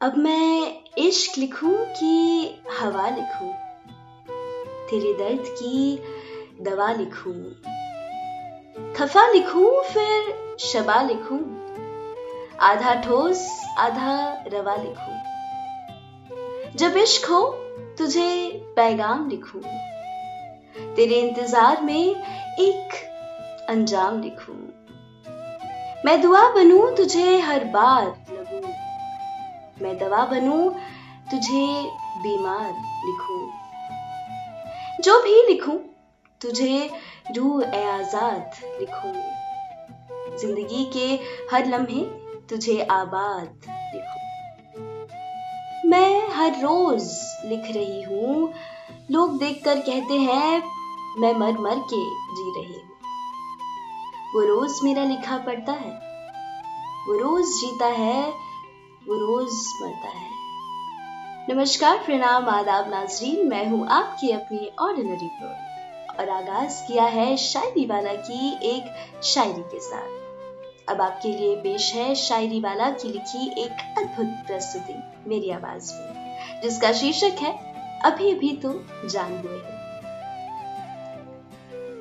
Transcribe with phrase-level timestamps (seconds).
[0.00, 3.52] अब मैं इश्क लिखूं कि हवा लिखूं?
[4.90, 6.02] तेरे दर्द की
[6.60, 7.44] दवा लिखूं?
[8.92, 11.40] खफा लिखूं, फिर शबा लिखूं?
[12.56, 15.18] आधा ठोस, आधा रवा लिखूं?
[16.76, 17.50] जब इश्क हो,
[17.98, 19.60] तुझे पैगाम लिखूं?
[20.94, 22.04] तेरे इंतज़ार में
[22.58, 22.94] एक
[23.68, 24.68] अंजाम लिखूं?
[26.04, 28.25] मैं दुआ बनूं तुझे हर बार
[29.82, 30.70] मैं दवा बनूं,
[31.30, 31.66] तुझे
[32.22, 32.68] बीमार
[33.06, 33.40] लिखूं।
[35.02, 35.76] जो भी लिखूं,
[36.40, 36.90] तुझे
[37.36, 38.50] रूह ए आज़ाद
[38.80, 39.12] लिखूं।
[40.38, 41.08] ज़िंदगी के
[41.52, 42.04] हर लम्हे
[42.48, 44.24] तुझे आबाद लिखूं।
[45.90, 47.04] मैं हर रोज
[47.44, 48.52] लिख रही हूँ,
[49.10, 50.62] लोग देखकर कहते हैं,
[51.18, 52.02] मैं मर मर के
[52.34, 52.94] जी रही हूँ।
[54.34, 55.92] वो रोज मेरा लिखा पड़ता है,
[57.08, 58.45] वो रोज जीता है
[59.08, 59.50] वो रोज
[59.82, 60.28] मरता है।
[61.48, 67.84] नमस्कार, प्रणाम, आदाब नाजरीन, मैं हूँ आपकी अपनी ऑर्डिनरी गर्ल और आगाज़ किया है शायरी
[67.86, 73.62] वाला की एक शायरी के साथ। अब आपके लिए पेश है शायरी वाला की लिखी
[73.62, 77.52] एक अद्भुत प्रस्तुति, मेरी आवाज़ में, जिसका शीर्षक है,
[78.04, 78.74] अभी भी तो
[79.08, 79.58] जान हुए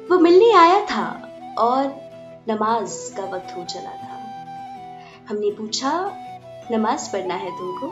[0.10, 1.08] वो मिलने आया था
[1.58, 1.96] और
[2.50, 4.24] नमाज़ का वक्त हो चला था।
[5.30, 5.92] हमने पूछा
[6.72, 7.88] नमाज़ पढ़ना है तुमको।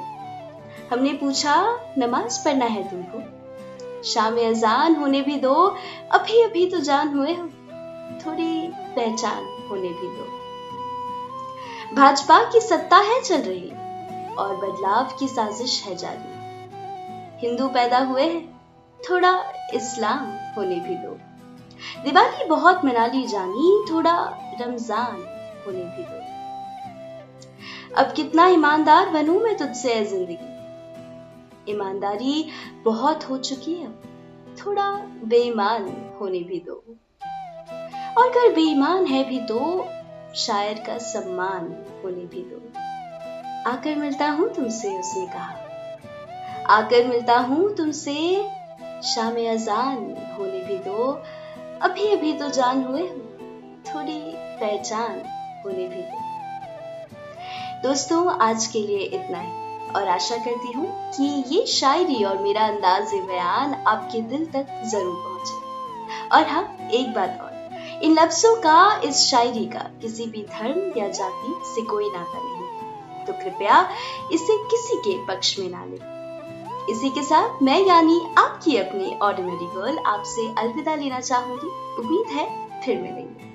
[0.95, 5.53] हमने पूछा, नमाज़ पढ़ना है तुमको। शाम अजान होने भी दो
[6.11, 7.47] अभी अभी तो जान हुए हो।
[8.25, 10.25] थोड़ी पहचान होने भी दो।
[11.95, 13.69] भाजपा की सत्ता है चल रही,
[14.35, 18.61] और बदलाव की साजिश है जारी। हिंदू पैदा हुए हैं,
[19.09, 19.43] थोड़ा
[19.73, 20.25] इस्लाम
[20.58, 21.17] होने भी दो।
[22.03, 24.15] दिवाली बहुत मना ली जानी, थोड़ा
[24.61, 25.15] रमज़ान
[25.67, 26.42] होने भी दो।
[27.97, 32.49] अब कितना ईमानदार बनू मैं तुझसे है ज़िंदगी। ईमानदारी
[32.86, 33.91] बहुत हो चुकी है,
[34.55, 34.91] थोड़ा
[35.23, 35.86] बेईमान
[36.21, 36.73] होने भी दो।
[38.17, 39.87] और अगर बेईमान है भी तो
[40.36, 42.61] शायर का सम्मान होने भी दो।
[43.70, 45.55] आकर मिलता हूँ तुमसे, उसने कहा।
[46.70, 48.15] आकर मिलता हूँ तुमसे,
[49.04, 49.98] शाम अजान
[50.39, 51.23] होने भी दो।
[51.81, 53.21] अभी अभी तो जान हुए हूँ,
[53.86, 55.23] थोड़ी पहचान
[55.65, 56.33] होने भी दो।
[57.83, 59.52] दोस्तों, आज के लिए इतना ही।
[59.94, 65.16] और आशा करती हूँ कि ये शायरी और मेरा अंदाज बयान आपके दिल तक ज़रूर
[65.16, 70.80] पहुँचे। और हाँ एक बात और। इन लफ्जों का, इस शायरी का किसी भी धर्म
[70.98, 73.89] या जाति से कोई नाता नहीं। तो कृपया
[74.32, 79.66] इसे किसी के पक्ष में ना लें। इसी के साथ मैं यानी आपकी अपनी ऑर्डिनरी
[79.66, 82.48] गर्ल आपसे अलविदा लेना चाहूँगी। उम्मीद है
[82.82, 83.52] फिर मिलेंगे।